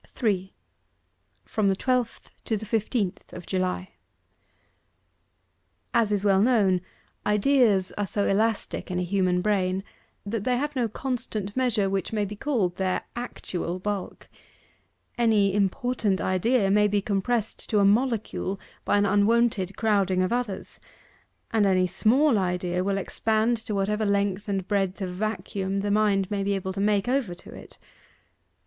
3. 0.15 0.51
FROM 1.45 1.67
THE 1.67 1.75
TWELFTH 1.75 2.31
TO 2.43 2.57
THE 2.57 2.65
FIFTEENTH 2.65 3.31
OF 3.33 3.45
JULY 3.45 3.89
As 5.93 6.11
is 6.11 6.23
well 6.23 6.41
known, 6.41 6.81
ideas 7.23 7.93
are 7.99 8.07
so 8.07 8.25
elastic 8.27 8.89
in 8.89 8.97
a 8.97 9.03
human 9.03 9.43
brain, 9.43 9.83
that 10.25 10.43
they 10.43 10.57
have 10.57 10.75
no 10.75 10.87
constant 10.89 11.55
measure 11.55 11.87
which 11.87 12.11
may 12.11 12.25
be 12.25 12.35
called 12.35 12.77
their 12.77 13.03
actual 13.15 13.77
bulk. 13.77 14.27
Any 15.19 15.53
important 15.53 16.19
idea 16.19 16.71
may 16.71 16.87
be 16.87 16.99
compressed 16.99 17.69
to 17.69 17.77
a 17.77 17.85
molecule 17.85 18.59
by 18.83 18.97
an 18.97 19.05
unwonted 19.05 19.77
crowding 19.77 20.23
of 20.23 20.33
others; 20.33 20.79
and 21.51 21.67
any 21.67 21.85
small 21.85 22.39
idea 22.39 22.83
will 22.83 22.97
expand 22.97 23.55
to 23.57 23.75
whatever 23.75 24.07
length 24.07 24.49
and 24.49 24.67
breadth 24.67 24.99
of 24.99 25.11
vacuum 25.11 25.81
the 25.81 25.91
mind 25.91 26.31
may 26.31 26.41
be 26.41 26.53
able 26.55 26.73
to 26.73 26.81
make 26.81 27.07
over 27.07 27.35
to 27.35 27.53
it. 27.53 27.77